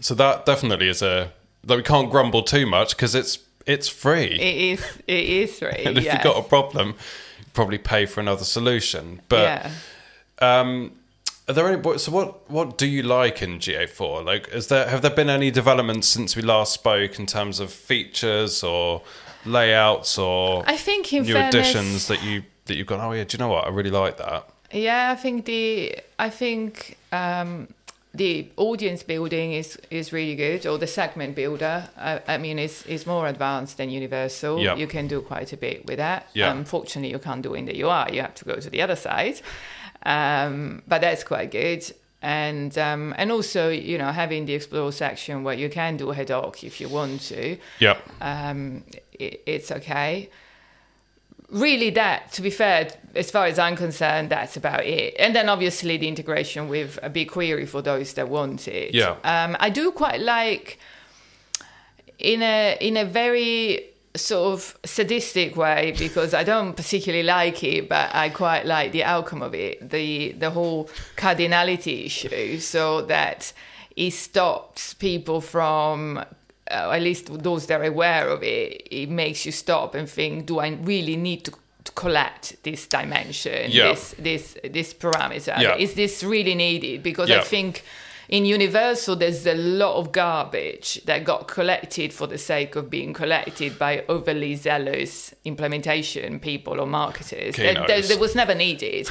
so 0.00 0.14
that 0.14 0.44
definitely 0.44 0.88
is 0.88 1.00
a 1.02 1.32
that 1.64 1.76
we 1.76 1.82
can't 1.82 2.10
grumble 2.10 2.42
too 2.42 2.66
much 2.66 2.90
because 2.96 3.14
it's 3.14 3.38
it's 3.68 3.88
free. 3.88 4.38
it 4.40 4.56
is 4.72 4.84
it 5.06 5.24
is 5.24 5.58
free 5.58 5.68
and 5.86 5.98
if 5.98 6.04
yes. 6.04 6.14
you've 6.14 6.22
got 6.24 6.44
a 6.44 6.48
problem, 6.48 6.88
you 7.38 7.44
probably 7.52 7.78
pay 7.78 8.06
for 8.06 8.20
another 8.20 8.44
solution. 8.44 9.20
But 9.28 9.42
yeah 9.42 9.70
um, 10.40 10.92
are 11.48 11.54
there 11.54 11.68
any? 11.68 11.98
So 11.98 12.12
what 12.12 12.50
what 12.50 12.78
do 12.78 12.86
you 12.86 13.02
like 13.02 13.42
in 13.42 13.58
GA4? 13.58 14.24
Like, 14.24 14.48
is 14.48 14.68
there 14.68 14.88
have 14.88 15.02
there 15.02 15.10
been 15.10 15.30
any 15.30 15.50
developments 15.50 16.06
since 16.06 16.36
we 16.36 16.42
last 16.42 16.74
spoke 16.74 17.18
in 17.18 17.26
terms 17.26 17.58
of 17.60 17.72
features 17.72 18.62
or 18.62 19.02
layouts 19.44 20.18
or 20.18 20.62
I 20.66 20.76
think 20.76 21.12
in 21.12 21.22
new 21.22 21.32
fairness, 21.32 21.54
additions 21.54 22.08
that 22.08 22.22
you 22.22 22.42
that 22.66 22.76
you've 22.76 22.86
gone? 22.86 23.00
Oh 23.00 23.12
yeah, 23.12 23.24
do 23.24 23.36
you 23.36 23.38
know 23.38 23.48
what? 23.48 23.66
I 23.66 23.70
really 23.70 23.90
like 23.90 24.18
that. 24.18 24.48
Yeah, 24.70 25.10
I 25.10 25.14
think 25.14 25.46
the 25.46 25.96
I 26.18 26.28
think 26.28 26.98
um, 27.12 27.68
the 28.18 28.50
audience 28.56 29.02
building 29.02 29.52
is 29.52 29.78
is 29.90 30.12
really 30.12 30.36
good, 30.36 30.66
or 30.66 30.78
the 30.78 30.86
segment 30.86 31.34
builder. 31.34 31.88
I, 31.96 32.20
I 32.34 32.38
mean, 32.38 32.58
is 32.58 32.84
is 32.86 33.06
more 33.06 33.28
advanced 33.28 33.76
than 33.76 33.90
Universal. 33.90 34.58
Yeah. 34.60 34.76
You 34.76 34.86
can 34.86 35.08
do 35.08 35.20
quite 35.22 35.52
a 35.52 35.56
bit 35.56 35.86
with 35.86 35.98
that. 35.98 36.28
Yeah. 36.34 36.52
Unfortunately, 36.52 37.10
you 37.10 37.18
can't 37.18 37.42
do 37.42 37.54
in 37.54 37.64
the 37.64 37.80
UI. 37.80 38.14
You 38.14 38.20
have 38.22 38.34
to 38.34 38.44
go 38.44 38.56
to 38.60 38.70
the 38.70 38.82
other 38.82 38.96
side. 38.96 39.40
Um, 40.04 40.82
but 40.86 41.00
that's 41.00 41.24
quite 41.24 41.50
good. 41.50 41.84
and 42.20 42.76
um, 42.78 43.14
and 43.16 43.30
also 43.30 43.68
you 43.68 43.96
know 43.96 44.10
having 44.10 44.46
the 44.46 44.54
explore 44.54 44.92
section 44.92 45.44
where 45.44 45.54
you 45.54 45.68
can 45.70 45.96
do 45.96 46.10
head 46.10 46.30
hoc 46.30 46.64
if 46.64 46.80
you 46.80 46.88
want 46.88 47.20
to. 47.22 47.56
Yep. 47.78 47.98
Um, 48.20 48.84
it, 49.12 49.42
it's 49.46 49.70
okay. 49.70 50.28
Really, 51.50 51.90
that 51.90 52.32
to 52.32 52.42
be 52.42 52.50
fair, 52.50 52.90
as 53.14 53.30
far 53.30 53.46
as 53.46 53.58
I'm 53.58 53.74
concerned, 53.74 54.28
that's 54.30 54.56
about 54.56 54.84
it. 54.84 55.14
And 55.18 55.34
then 55.34 55.48
obviously 55.48 55.96
the 55.96 56.06
integration 56.06 56.68
with 56.68 56.98
a 57.02 57.08
BigQuery 57.08 57.66
for 57.66 57.80
those 57.80 58.12
that 58.14 58.28
want 58.28 58.68
it. 58.68 58.94
Yeah. 58.94 59.16
Um, 59.24 59.56
I 59.58 59.70
do 59.70 59.90
quite 59.92 60.20
like 60.20 60.78
in 62.18 62.42
a 62.42 62.76
in 62.80 62.98
a 62.98 63.04
very 63.04 63.86
sort 64.14 64.54
of 64.54 64.78
sadistic 64.84 65.56
way 65.56 65.94
because 65.98 66.34
I 66.34 66.44
don't 66.44 66.76
particularly 66.76 67.22
like 67.24 67.62
it, 67.64 67.88
but 67.88 68.14
I 68.14 68.28
quite 68.28 68.66
like 68.66 68.92
the 68.92 69.04
outcome 69.04 69.42
of 69.42 69.54
it. 69.54 69.88
The 69.88 70.32
the 70.32 70.50
whole 70.50 70.90
cardinality 71.16 72.06
issue, 72.06 72.58
so 72.58 73.02
that 73.02 73.52
it 73.96 74.12
stops 74.12 74.92
people 74.94 75.40
from. 75.40 76.24
Uh, 76.70 76.90
at 76.92 77.02
least 77.02 77.26
those 77.42 77.66
that 77.66 77.80
are 77.80 77.84
aware 77.84 78.28
of 78.28 78.42
it, 78.42 78.86
it 78.90 79.08
makes 79.08 79.46
you 79.46 79.52
stop 79.52 79.94
and 79.94 80.08
think: 80.08 80.46
Do 80.46 80.58
I 80.60 80.68
really 80.82 81.16
need 81.16 81.44
to, 81.44 81.52
to 81.84 81.92
collect 81.92 82.56
this 82.62 82.86
dimension, 82.86 83.70
Yeah. 83.70 83.88
this 83.90 84.14
this 84.18 84.56
this 84.72 84.94
parameter? 84.94 85.58
Yeah. 85.60 85.76
Is 85.76 85.94
this 85.94 86.22
really 86.22 86.54
needed? 86.54 87.02
Because 87.02 87.28
Yeah. 87.30 87.40
I 87.40 87.44
think 87.44 87.82
in 88.28 88.44
Universal, 88.44 89.16
there's 89.16 89.46
a 89.46 89.54
lot 89.54 89.96
of 89.96 90.12
garbage 90.12 91.00
that 91.06 91.24
got 91.24 91.48
collected 91.48 92.12
for 92.12 92.26
the 92.26 92.36
sake 92.36 92.76
of 92.76 92.90
being 92.90 93.14
collected 93.14 93.78
by 93.78 94.04
overly 94.06 94.54
zealous 94.54 95.34
implementation 95.44 96.38
people 96.38 96.78
or 96.78 96.86
marketers. 96.86 97.56
That, 97.56 97.74
that, 97.74 97.86
Keynotes. 97.86 98.08
that 98.08 98.20
was 98.20 98.34
never 98.34 98.54
needed. 98.54 99.08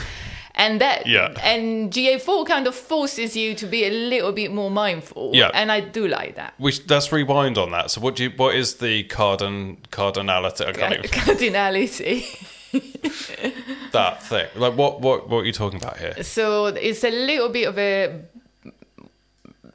And 0.59 0.81
that 0.81 1.05
Yeah. 1.05 1.33
and 1.43 1.91
GA4 1.93 2.45
kind 2.47 2.65
of 2.67 2.75
forces 2.75 3.35
you 3.37 3.53
to 3.55 3.65
be 3.67 3.85
a 3.85 3.91
little 3.91 4.31
bit 4.31 4.51
more 4.51 4.71
mindful. 4.71 5.31
Yeah. 5.33 5.51
And 5.53 5.71
I 5.71 5.79
do 5.81 6.07
like 6.07 6.35
that. 6.35 6.53
We 6.59 6.71
sh- 6.71 6.81
let's 6.89 7.11
rewind 7.11 7.57
on 7.57 7.69
that. 7.71 7.91
So, 7.91 8.01
what 8.01 8.15
do 8.15 8.23
you? 8.23 8.31
What 8.35 8.55
is 8.55 8.75
the 8.75 9.03
cardin 9.03 9.77
cardinality? 9.91 10.65
I 10.67 10.71
can't 10.73 10.93
even- 10.93 11.09
Cardinality. 11.25 12.25
that 13.91 14.23
thing. 14.23 14.47
Like, 14.55 14.73
what? 14.75 15.01
What? 15.01 15.29
What 15.29 15.39
are 15.39 15.45
you 15.45 15.53
talking 15.53 15.79
about 15.81 15.97
here? 15.97 16.23
So 16.23 16.65
it's 16.67 17.03
a 17.03 17.11
little 17.11 17.49
bit 17.49 17.67
of 17.67 17.77
a. 17.77 18.21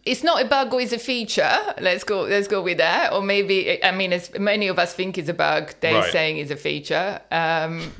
It's 0.05 0.25
not 0.25 0.43
a 0.43 0.45
bug 0.45 0.75
or 0.75 0.81
it's 0.81 0.93
a 0.93 0.99
feature. 0.99 1.59
Let's 1.81 2.03
go. 2.03 2.23
Let's 2.23 2.49
go 2.49 2.61
with 2.61 2.79
that. 2.79 3.13
Or 3.13 3.23
maybe 3.23 3.83
I 3.85 3.93
mean, 3.93 4.13
as 4.13 4.37
many 4.39 4.67
of 4.69 4.79
us 4.79 4.93
think 4.95 5.17
it's 5.17 5.29
a 5.29 5.35
bug, 5.35 5.75
they're 5.81 5.95
Right. 6.01 6.13
saying 6.13 6.39
it's 6.39 6.51
a 6.51 6.57
feature. 6.57 7.21
Um, 7.31 7.93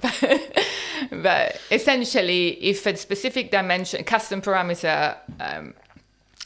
but 1.11 1.61
essentially, 1.71 2.49
if 2.65 2.87
a 2.87 2.97
specific 2.97 3.51
dimension, 3.51 4.03
custom 4.05 4.43
parameter, 4.43 5.17
um, 5.39 5.75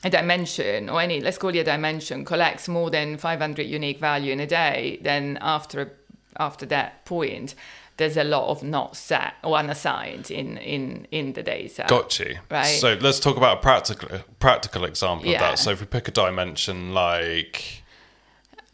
a 0.04 0.10
dimension 0.10 0.90
or 0.90 1.00
any, 1.00 1.20
let's 1.20 1.38
call 1.38 1.50
it 1.50 1.58
a 1.58 1.64
dimension, 1.64 2.24
collects 2.24 2.68
more 2.68 2.90
than 2.90 3.16
500 3.16 3.62
unique 3.66 3.98
value 3.98 4.32
in 4.32 4.40
a 4.40 4.46
day, 4.46 4.98
then 5.02 5.38
after 5.40 5.92
after 6.38 6.66
that 6.66 7.02
point, 7.06 7.54
there's 7.96 8.16
a 8.16 8.24
lot 8.24 8.48
of 8.48 8.62
not 8.62 8.96
set 8.96 9.34
or 9.42 9.56
unassigned 9.56 10.30
in 10.30 10.58
in 10.58 11.06
in 11.10 11.32
the 11.32 11.42
data. 11.42 11.84
Got 11.88 12.18
you. 12.18 12.38
Right. 12.50 12.64
So 12.64 12.98
let's 13.00 13.20
talk 13.20 13.36
about 13.36 13.58
a 13.58 13.60
practical 13.60 14.20
practical 14.38 14.84
example 14.84 15.32
of 15.32 15.38
that. 15.38 15.58
So 15.58 15.70
if 15.70 15.80
we 15.80 15.86
pick 15.86 16.08
a 16.08 16.10
dimension 16.10 16.92
like 16.92 17.82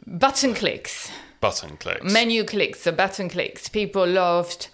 Button 0.06 0.54
clicks, 0.54 1.10
button 1.40 1.76
clicks, 1.76 2.12
menu 2.12 2.44
clicks, 2.44 2.80
so 2.80 2.92
button 2.92 3.28
clicks. 3.28 3.68
People 3.68 4.06
loved 4.06 4.68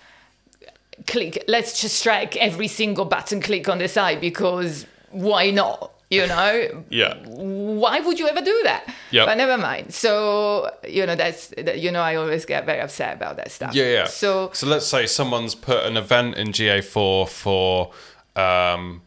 click. 1.06 1.44
Let's 1.46 1.80
just 1.80 2.02
track 2.02 2.36
every 2.36 2.68
single 2.68 3.04
button 3.04 3.40
click 3.40 3.68
on 3.68 3.78
the 3.78 3.88
site 3.88 4.20
because 4.20 4.86
why 5.10 5.50
not? 5.50 5.92
You 6.10 6.26
know, 6.26 6.84
yeah, 6.88 7.14
why 7.26 8.00
would 8.00 8.18
you 8.18 8.28
ever 8.28 8.40
do 8.40 8.60
that? 8.64 8.86
Yep. 9.10 9.26
But 9.26 9.36
never 9.36 9.58
mind. 9.58 9.92
So 9.92 10.70
you 10.88 11.04
know 11.04 11.14
that's 11.16 11.48
that- 11.48 11.78
you 11.80 11.90
know 11.92 12.00
I 12.00 12.14
always 12.16 12.46
get 12.46 12.64
very 12.64 12.80
upset 12.80 13.14
about 13.14 13.36
that 13.36 13.50
stuff. 13.50 13.74
yeah, 13.74 13.84
yeah. 13.92 14.06
So 14.06 14.50
so 14.54 14.66
let's 14.66 14.86
say 14.86 15.04
someone's 15.06 15.54
put 15.54 15.84
an 15.84 15.96
event 15.98 16.36
in 16.36 16.48
GA4 16.48 17.28
for 17.28 17.92
um, 18.36 19.02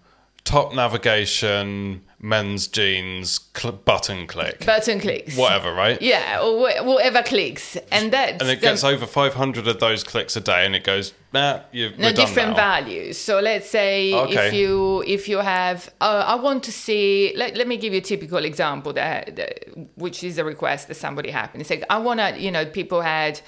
top 0.51 0.73
navigation, 0.73 2.01
men's 2.19 2.67
jeans, 2.67 3.39
cl- 3.55 3.71
button 3.73 4.27
click, 4.27 4.65
button 4.65 4.99
clicks. 4.99 5.35
whatever, 5.37 5.73
right? 5.73 6.01
Yeah, 6.01 6.41
or 6.43 6.59
wha- 6.59 6.83
whatever 6.83 7.23
clicks, 7.23 7.77
and 7.91 8.11
that 8.13 8.41
And 8.41 8.49
it 8.49 8.61
gets 8.61 8.83
over 8.83 9.05
500 9.05 9.67
of 9.67 9.79
those 9.79 10.03
clicks 10.03 10.35
a 10.35 10.41
day, 10.41 10.65
and 10.65 10.75
it 10.75 10.83
goes, 10.83 11.13
nah, 11.33 11.61
you've 11.71 11.97
no 11.97 12.11
different 12.11 12.55
values. 12.55 13.17
So 13.17 13.39
let's 13.39 13.69
say 13.69 14.13
Okay. 14.13 14.47
if 14.47 14.53
you 14.53 15.03
if 15.07 15.27
you 15.29 15.37
have, 15.39 15.89
uh, 16.01 16.23
I 16.27 16.35
want 16.35 16.63
to 16.63 16.71
see. 16.71 17.33
Let, 17.35 17.55
let 17.55 17.67
me 17.67 17.77
give 17.77 17.93
you 17.93 17.99
a 17.99 18.03
typical 18.03 18.43
example 18.45 18.93
that, 18.93 19.35
that 19.37 19.53
which 19.95 20.23
is 20.23 20.37
a 20.37 20.43
request 20.43 20.87
that 20.89 20.95
somebody 20.95 21.29
happened. 21.31 21.61
It's 21.61 21.69
like 21.69 21.83
I 21.89 21.97
want 21.97 22.19
to, 22.19 22.37
you 22.39 22.51
know, 22.51 22.65
people 22.65 23.01
had 23.01 23.39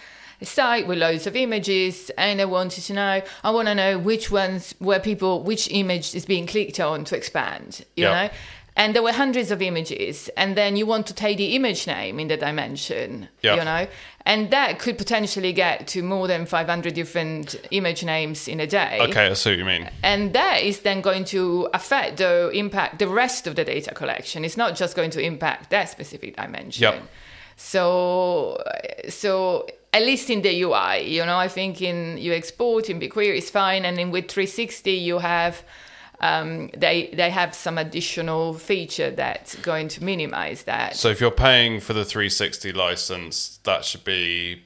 site 0.46 0.88
with 0.88 0.98
loads 0.98 1.28
of 1.28 1.36
images, 1.36 2.12
and 2.18 2.42
I 2.42 2.46
wanted 2.46 2.84
to 2.86 2.94
know. 2.94 3.22
I 3.44 3.52
want 3.52 3.68
to 3.68 3.76
know 3.76 3.98
which 3.98 4.32
ones 4.32 4.74
where 4.80 5.00
people 5.00 5.44
which 5.44 5.68
image 5.72 6.16
is 6.16 6.26
being 6.26 6.48
clicked 6.48 6.80
on 6.80 7.04
to 7.06 7.16
expand. 7.16 7.86
You 7.96 8.06
Yeah. 8.06 8.14
know. 8.28 8.30
And 8.76 8.96
there 8.96 9.04
were 9.04 9.12
hundreds 9.12 9.52
of 9.52 9.62
images, 9.62 10.32
and 10.36 10.56
then 10.56 10.76
you 10.76 10.88
want 10.88 11.06
to 11.06 11.14
take 11.14 11.38
the 11.38 11.56
image 11.56 11.86
name 11.86 12.20
in 12.20 12.28
the 12.28 12.38
dimension, 12.38 13.30
Yeah. 13.44 13.54
you 13.58 13.64
know, 13.64 13.86
and 14.26 14.50
that 14.50 14.80
could 14.80 14.98
potentially 14.98 15.54
get 15.54 15.86
to 15.90 16.02
more 16.02 16.28
than 16.28 16.48
500 16.48 16.96
different 16.96 17.56
image 17.70 18.04
names 18.04 18.48
in 18.48 18.60
a 18.60 18.66
day. 18.66 18.98
Okay, 19.00 19.28
I 19.28 19.34
see 19.34 19.52
what 19.52 19.60
you 19.60 19.66
mean. 19.66 19.92
And 20.02 20.34
that 20.34 20.64
is 20.64 20.80
then 20.80 21.02
going 21.02 21.24
to 21.26 21.70
affect 21.72 22.18
the 22.18 22.50
impact 22.52 22.98
the 22.98 23.08
rest 23.08 23.46
of 23.46 23.56
the 23.56 23.64
data 23.64 23.94
collection. 23.94 24.44
It's 24.44 24.58
not 24.58 24.76
just 24.76 24.96
going 24.96 25.12
to 25.12 25.22
impact 25.22 25.70
that 25.70 25.90
specific 25.90 26.36
dimension. 26.36 26.82
Yep. 26.82 27.04
So, 27.58 28.58
so 29.08 29.68
at 29.94 30.02
least 30.02 30.30
in 30.30 30.42
the 30.42 30.64
UI, 30.64 31.08
you 31.08 31.26
know, 31.26 31.38
I 31.38 31.48
think 31.48 31.82
in 31.82 32.18
you 32.18 32.34
export 32.34 32.90
in 32.90 33.00
BigQuery 33.00 33.38
is 33.38 33.50
fine, 33.50 33.86
and 33.86 33.98
then 33.98 34.12
with 34.12 34.30
360 34.30 34.92
you 34.92 35.20
have. 35.20 35.64
Um, 36.20 36.70
they 36.78 37.08
they 37.08 37.30
have 37.32 37.54
some 37.54 37.78
additional 37.78 38.54
feature 38.54 39.12
that's 39.12 39.56
going 39.56 39.90
to 39.90 40.04
minimize 40.04 40.64
that. 40.64 40.96
So 40.96 41.10
if 41.10 41.20
you're 41.20 41.32
paying 41.32 41.82
for 41.82 41.92
the 41.92 42.06
360 42.06 42.72
license, 42.72 43.60
that 43.64 43.84
should 43.84 44.06
be 44.06 44.64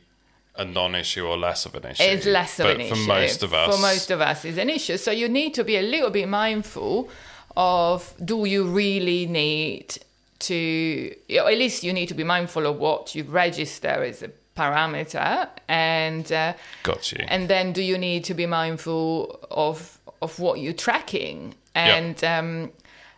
a 0.56 0.66
non-issue 0.66 1.26
or 1.26 1.38
less 1.38 1.66
of 1.66 1.74
an 1.76 1.86
issue. 1.86 2.04
It's 2.04 2.26
less 2.28 2.60
of 2.60 2.66
but 2.66 2.76
an 2.76 2.82
issue. 2.82 2.96
for 2.96 3.08
most 3.08 3.44
of 3.44 3.54
us. 3.54 3.76
For 3.76 3.82
most 3.82 4.12
of 4.12 4.22
us, 4.22 4.46
is 4.46 4.58
an 4.58 4.70
issue. 4.70 4.98
So 4.98 5.12
you 5.12 5.30
need 5.30 5.54
to 5.56 5.64
be 5.64 5.78
a 5.78 5.82
little 5.82 6.12
bit 6.12 6.28
mindful 6.28 7.10
of 7.56 8.14
do 8.24 8.46
you 8.46 8.66
really 8.66 9.26
need 9.26 9.98
to, 10.40 11.16
at 11.32 11.58
least 11.58 11.84
you 11.84 11.94
need 11.94 12.08
to 12.08 12.14
be 12.14 12.24
mindful 12.24 12.68
of 12.68 12.78
what 12.78 13.16
you 13.16 13.24
register 13.24 13.88
as 13.88 14.22
a 14.22 14.30
parameter, 14.58 15.48
and 15.68 16.32
uh, 16.32 16.54
Got 16.84 17.12
you. 17.12 17.24
and 17.28 17.48
then 17.48 17.74
do 17.74 17.82
you 17.82 17.98
need 17.98 18.24
to 18.26 18.34
be 18.34 18.46
mindful 18.46 19.40
of 19.52 20.00
of 20.22 20.40
what 20.40 20.60
you're 20.60 20.74
tracking, 20.88 21.54
and 21.76 22.24
um, 22.24 22.72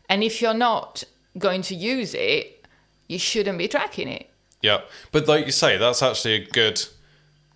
and 0.10 0.24
if 0.24 0.42
you're 0.42 0.54
not 0.70 1.04
going 1.38 1.62
to 1.64 1.76
use 1.76 2.14
it, 2.14 2.66
you 3.08 3.20
shouldn't 3.20 3.58
be 3.58 3.68
tracking 3.68 4.08
it. 4.10 4.30
Yeah, 4.62 4.82
but 5.12 5.28
like 5.28 5.46
you 5.46 5.52
say, 5.54 5.78
that's 5.78 6.02
actually 6.04 6.34
a 6.34 6.46
good. 6.46 6.86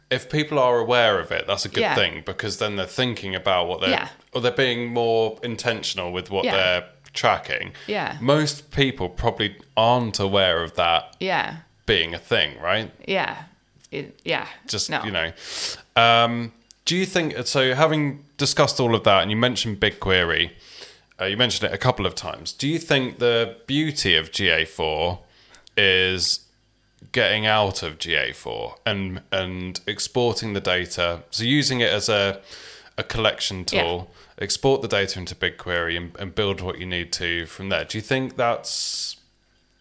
If 0.10 0.30
people 0.30 0.60
are 0.60 0.78
aware 0.78 1.20
of 1.20 1.32
it, 1.32 1.48
that's 1.48 1.66
a 1.66 1.70
good 1.70 1.82
Yeah. 1.82 1.96
thing 1.96 2.22
because 2.24 2.58
then 2.60 2.76
they're 2.76 2.86
thinking 3.04 3.34
about 3.36 3.68
what 3.68 3.82
they're, 3.82 3.90
Yeah. 3.90 4.10
or 4.32 4.42
they're 4.42 4.52
being 4.68 4.94
more 4.94 5.40
intentional 5.42 6.12
with 6.12 6.30
what 6.30 6.46
Yeah. 6.46 6.56
they're 6.56 6.86
tracking. 7.14 7.74
Yeah. 7.88 8.18
Most 8.22 8.70
people 8.72 9.10
probably 9.10 9.56
aren't 9.76 10.20
aware 10.20 10.62
of 10.64 10.76
that 10.76 11.16
Yeah, 11.20 11.58
being 11.88 12.14
a 12.14 12.20
thing, 12.20 12.60
right? 12.62 12.92
yeah, 13.08 13.46
it, 13.94 14.20
yeah. 14.24 14.48
Just 14.68 14.90
no. 14.90 15.04
you 15.04 15.12
know. 15.12 15.32
Um, 15.96 16.52
do 16.86 16.96
you 16.96 17.06
think 17.06 17.36
so? 17.46 17.74
Having 17.74 18.26
discussed 18.38 18.80
all 18.80 18.96
of 18.96 19.04
that, 19.04 19.22
and 19.22 19.32
you 19.32 19.38
mentioned 19.38 19.80
BigQuery, 19.80 20.52
uh, 21.22 21.26
you 21.26 21.38
mentioned 21.38 21.72
it 21.72 21.74
a 21.74 21.78
couple 21.78 22.06
of 22.06 22.16
times. 22.16 22.52
Do 22.52 22.68
you 22.68 22.80
think 22.80 23.20
the 23.20 23.58
beauty 23.68 24.16
of 24.16 24.32
GA4 24.32 25.20
is 25.78 26.40
getting 27.12 27.46
out 27.46 27.84
of 27.84 27.98
GA4 27.98 28.78
and 28.86 29.22
and 29.32 29.80
exporting 29.88 30.54
the 30.54 30.62
data? 30.62 31.24
So 31.30 31.44
using 31.44 31.80
it 31.80 31.92
as 31.92 32.10
a 32.10 32.42
a 32.98 33.04
collection 33.04 33.66
tool, 33.66 34.12
export 34.38 34.82
the 34.82 34.88
data 34.88 35.18
into 35.18 35.36
BigQuery, 35.36 35.98
and, 35.98 36.16
and 36.20 36.36
build 36.36 36.62
what 36.62 36.80
you 36.80 36.86
need 36.86 37.12
to 37.14 37.46
from 37.48 37.70
there. 37.70 37.86
Do 37.86 37.98
you 37.98 38.04
think 38.04 38.36
that's 38.36 39.18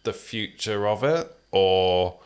the 0.03 0.13
future 0.13 0.87
of 0.87 1.03
it, 1.03 1.35
or 1.51 2.19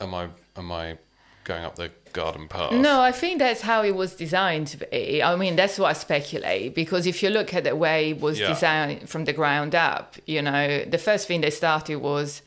am 0.00 0.14
I 0.14 0.28
am 0.56 0.70
I 0.70 0.98
going 1.44 1.64
up 1.64 1.76
the 1.76 1.90
garden 2.12 2.48
path? 2.48 2.72
No, 2.72 3.00
I 3.00 3.12
think 3.12 3.38
that's 3.38 3.62
how 3.62 3.82
it 3.82 3.94
was 3.94 4.14
designed 4.14 4.66
to 4.68 4.76
be. 4.78 5.22
I 5.22 5.34
mean, 5.36 5.56
that's 5.56 5.78
what 5.78 5.88
I 5.88 5.92
speculate 5.94 6.74
because 6.74 7.06
if 7.06 7.22
you 7.22 7.30
look 7.30 7.54
at 7.54 7.64
the 7.64 7.74
way 7.76 8.10
it 8.10 8.20
was 8.20 8.38
Yeah. 8.38 8.48
designed 8.48 9.08
from 9.08 9.24
the 9.24 9.32
ground 9.32 9.74
up, 9.74 10.16
you 10.26 10.42
know, 10.42 10.84
the 10.84 10.98
first 10.98 11.26
thing 11.28 11.40
they 11.40 11.50
started 11.50 11.96
was 11.96 12.42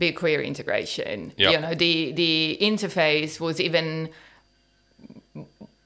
BigQuery 0.00 0.44
integration. 0.46 1.32
Yeah. 1.36 1.50
You 1.50 1.60
know, 1.60 1.74
the 1.74 2.12
the 2.12 2.58
interface 2.60 3.40
was 3.40 3.60
even 3.60 4.10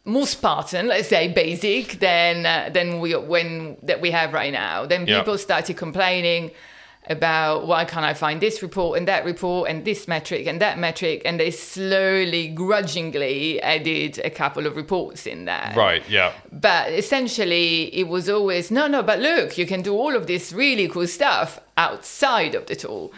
more 0.04 0.26
Spartan, 0.26 0.88
let's 0.88 1.08
say 1.08 1.28
basic 1.28 2.00
than 2.00 2.44
uh, 2.44 2.70
than 2.72 3.00
we 3.00 3.14
when 3.16 3.76
that 3.82 4.00
we 4.00 4.10
have 4.10 4.32
right 4.32 4.52
now. 4.52 4.84
Then 4.86 5.06
people 5.06 5.38
started 5.38 5.76
complaining 5.76 6.50
about 7.08 7.66
why 7.66 7.84
can't 7.84 8.04
I 8.04 8.14
find 8.14 8.40
this 8.40 8.62
report 8.62 8.96
and 8.96 9.08
that 9.08 9.24
report 9.24 9.68
and 9.68 9.84
this 9.84 10.06
metric 10.06 10.46
and 10.46 10.60
that 10.60 10.78
metric, 10.78 11.22
and 11.24 11.40
they 11.40 11.50
slowly, 11.50 12.48
grudgingly 12.48 13.60
added 13.60 14.20
a 14.24 14.30
couple 14.30 14.66
of 14.66 14.76
reports 14.76 15.26
in 15.26 15.44
there. 15.44 15.72
Right. 15.76 16.02
Yeah. 16.08 16.32
But 16.52 16.92
essentially, 16.92 17.92
it 17.94 18.06
was 18.06 18.28
always 18.28 18.70
no, 18.70 18.86
no. 18.86 19.02
But 19.02 19.18
look, 19.18 19.58
you 19.58 19.66
can 19.66 19.82
do 19.82 19.94
all 19.94 20.14
of 20.14 20.26
this 20.28 20.52
really 20.52 20.86
cool 20.88 21.08
stuff 21.08 21.58
outside 21.76 22.54
of 22.54 22.66
the 22.66 22.76
tool, 22.76 23.12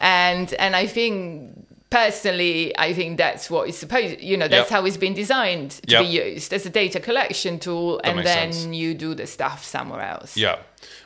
and 0.00 0.52
and 0.54 0.74
I 0.74 0.86
think 0.86 1.66
personally, 1.90 2.72
I 2.78 2.94
think 2.94 3.18
that's 3.18 3.50
what 3.50 3.68
is 3.68 3.76
supposed. 3.76 4.20
You 4.20 4.36
know, 4.36 4.48
that's 4.48 4.70
Yep. 4.70 4.80
how 4.80 4.86
it's 4.86 4.96
been 4.96 5.12
designed 5.14 5.72
to 5.72 5.90
Yep. 5.92 6.02
be 6.02 6.08
used 6.08 6.52
as 6.54 6.64
a 6.64 6.70
data 6.70 7.00
collection 7.00 7.58
tool, 7.58 8.00
and 8.02 8.20
then 8.20 8.52
sense. 8.52 8.74
you 8.74 8.94
do 8.94 9.14
the 9.14 9.26
stuff 9.26 9.64
somewhere 9.64 10.00
else. 10.00 10.36
Yeah. 10.36 10.56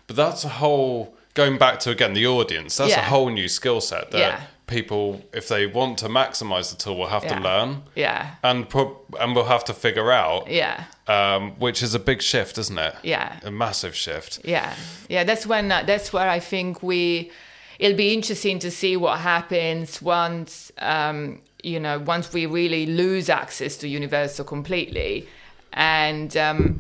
But 0.07 0.17
that's 0.17 0.45
a 0.45 0.49
whole 0.49 1.17
going 1.35 1.59
back 1.59 1.81
to 1.81 1.91
again 1.91 2.15
the 2.15 2.27
audience. 2.27 2.77
That's 2.77 2.95
a 2.95 3.01
whole 3.03 3.29
new 3.31 3.49
skill 3.49 3.81
set 3.81 4.11
that 4.13 4.19
Yeah. 4.19 4.41
people, 4.67 5.23
if 5.33 5.49
they 5.49 5.67
want 5.67 5.99
to 5.99 6.09
maximize 6.09 6.71
the 6.71 6.77
tool, 6.77 6.97
will 6.97 7.09
have 7.09 7.25
Yeah. 7.25 7.35
to 7.39 7.41
learn 7.43 7.83
Yeah, 7.95 8.31
and 8.43 8.69
pro- 8.69 8.97
and 9.21 9.35
will 9.37 9.45
have 9.47 9.65
to 9.67 9.75
figure 9.75 10.11
out. 10.11 10.49
yeah, 10.51 10.85
Um, 11.07 11.53
which 11.59 11.83
is 11.83 11.95
a 11.95 11.99
big 11.99 12.23
shift, 12.23 12.57
isn't 12.59 12.79
it? 12.79 12.95
Yeah. 13.03 13.33
A 13.45 13.51
massive 13.51 13.95
shift. 13.95 14.39
yeah, 14.45 14.73
yeah. 15.09 15.25
That's 15.25 15.47
when. 15.47 15.71
Uh, 15.71 15.83
that's 15.85 16.13
where 16.13 16.29
I 16.31 16.41
think 16.41 16.83
we. 16.83 17.31
It'll 17.79 17.97
be 17.97 18.15
interesting 18.15 18.61
to 18.61 18.71
see 18.71 18.97
what 18.97 19.19
happens 19.19 20.01
once. 20.01 20.71
Um, 20.79 21.41
you 21.63 21.81
know, 21.81 21.99
once 21.99 22.33
we 22.33 22.47
really 22.47 22.87
lose 22.87 23.29
access 23.29 23.77
to 23.79 23.89
Universal 23.89 24.45
completely, 24.45 25.27
and 25.73 26.37
um, 26.37 26.79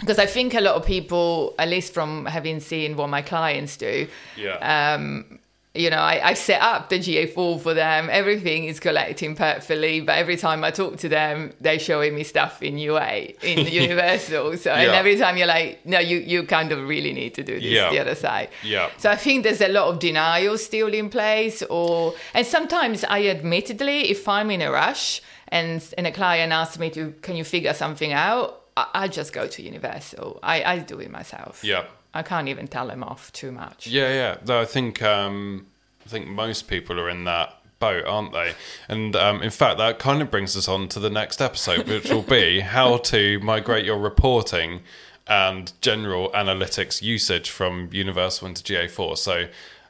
because 0.00 0.18
I 0.18 0.26
think 0.26 0.54
a 0.54 0.60
lot 0.60 0.74
of 0.74 0.84
people, 0.84 1.54
at 1.58 1.68
least 1.68 1.94
from 1.94 2.26
having 2.26 2.60
seen 2.60 2.96
what 2.96 3.08
my 3.08 3.22
clients 3.22 3.76
do, 3.76 4.08
Yeah. 4.36 4.94
um, 4.94 5.38
you 5.72 5.88
know, 5.88 5.98
I, 5.98 6.30
I 6.30 6.34
set 6.34 6.60
up 6.60 6.88
the 6.88 6.98
GA4 6.98 7.60
for 7.60 7.74
them. 7.74 8.08
Everything 8.10 8.64
is 8.64 8.80
collecting 8.80 9.36
perfectly, 9.36 10.00
but 10.00 10.18
every 10.18 10.36
time 10.36 10.64
I 10.64 10.72
talk 10.72 10.96
to 10.98 11.08
them, 11.08 11.52
they're 11.60 11.78
showing 11.78 12.12
me 12.16 12.24
stuff 12.24 12.60
in 12.60 12.76
UA, 12.76 13.34
in 13.42 13.66
Universal. 13.82 14.56
So, 14.56 14.72
and 14.72 14.90
every 14.90 15.16
time 15.16 15.36
you're 15.36 15.46
like, 15.46 15.86
no, 15.86 16.00
you, 16.00 16.18
you 16.18 16.42
kind 16.42 16.72
of 16.72 16.88
really 16.88 17.12
need 17.12 17.34
to 17.34 17.44
do 17.44 17.54
this 17.54 17.62
Yeah. 17.70 17.90
the 17.92 18.00
other 18.00 18.16
side. 18.16 18.48
Yeah. 18.64 18.90
So 18.98 19.10
I 19.12 19.16
think 19.16 19.44
there's 19.44 19.60
a 19.60 19.68
lot 19.68 19.86
of 19.86 20.00
denial 20.00 20.58
still 20.58 20.92
in 20.92 21.08
place, 21.08 21.62
or 21.70 22.14
and 22.34 22.44
sometimes 22.44 23.04
I 23.04 23.28
admittedly, 23.28 24.10
if 24.10 24.26
I'm 24.26 24.50
in 24.50 24.62
a 24.62 24.72
rush 24.72 25.22
and 25.48 25.82
and 25.96 26.04
a 26.06 26.10
client 26.12 26.52
asks 26.52 26.80
me 26.80 26.90
to, 26.90 27.12
can 27.22 27.36
you 27.36 27.44
figure 27.44 27.74
something 27.74 28.12
out? 28.12 28.59
I, 28.94 29.04
I 29.04 29.08
just 29.08 29.32
go 29.32 29.46
to 29.46 29.62
Universal. 29.62 30.40
I, 30.42 30.62
I 30.64 30.78
do 30.78 30.98
it 31.00 31.10
myself. 31.10 31.62
Yeah. 31.64 31.84
I 32.12 32.22
can't 32.22 32.48
even 32.48 32.66
tell 32.66 32.88
them 32.88 33.02
off 33.02 33.32
too 33.32 33.52
much. 33.52 33.86
Yeah, 33.86 34.08
yeah. 34.08 34.36
Though 34.42 34.60
I 34.60 34.64
think 34.64 35.02
um, 35.02 35.66
I 36.04 36.08
think 36.08 36.26
most 36.26 36.68
people 36.68 36.98
are 36.98 37.08
in 37.08 37.24
that 37.24 37.56
boat, 37.78 38.04
aren't 38.04 38.32
they? 38.32 38.54
And 38.88 39.14
um, 39.16 39.42
in 39.42 39.50
fact, 39.50 39.78
that 39.78 39.98
kind 39.98 40.20
of 40.20 40.30
brings 40.30 40.56
us 40.56 40.68
on 40.68 40.88
to 40.88 41.00
the 41.00 41.10
next 41.10 41.40
episode, 41.40 41.86
which 41.88 42.10
will 42.10 42.22
be 42.22 42.60
how 42.76 42.98
to 42.98 43.38
migrate 43.40 43.84
your 43.84 43.98
reporting 43.98 44.80
and 45.26 45.72
general 45.80 46.30
analytics 46.32 47.00
usage 47.00 47.50
from 47.50 47.88
Universal 47.92 48.48
into 48.48 48.62
GA4. 48.62 49.16
So 49.16 49.46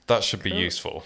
that 0.07 0.23
should 0.23 0.43
be 0.43 0.51
useful. 0.51 1.05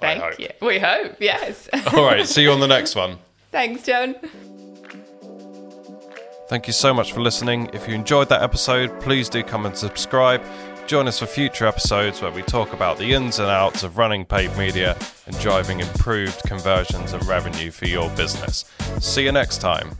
I 0.00 0.18
Thank 0.18 0.38
you. 0.38 0.48
We 0.60 0.78
hope, 0.78 1.16
yes. 1.20 1.68
All 1.94 2.04
right. 2.04 2.26
See 2.26 2.42
you 2.42 2.52
on 2.52 2.60
the 2.60 2.66
next 2.66 2.94
one. 2.94 3.18
Thanks, 3.50 3.84
John. 3.84 4.16
Thank 6.52 6.66
you 6.66 6.74
so 6.74 6.92
much 6.92 7.14
for 7.14 7.20
listening. 7.20 7.70
If 7.72 7.88
you 7.88 7.94
enjoyed 7.94 8.28
that 8.28 8.42
episode, 8.42 9.00
please 9.00 9.30
do 9.30 9.42
come 9.42 9.64
and 9.64 9.74
subscribe. 9.74 10.42
Join 10.86 11.08
us 11.08 11.18
for 11.18 11.24
future 11.24 11.64
episodes 11.64 12.20
where 12.20 12.30
we 12.30 12.42
talk 12.42 12.74
about 12.74 12.98
the 12.98 13.14
ins 13.14 13.38
and 13.38 13.48
outs 13.48 13.84
of 13.84 13.96
running 13.96 14.26
paid 14.26 14.54
media 14.58 14.94
and 15.24 15.38
driving 15.40 15.80
improved 15.80 16.42
conversions 16.42 17.14
and 17.14 17.24
revenue 17.24 17.70
for 17.70 17.86
your 17.86 18.10
business. 18.10 18.66
See 19.00 19.24
you 19.24 19.32
next 19.32 19.62
time. 19.62 19.96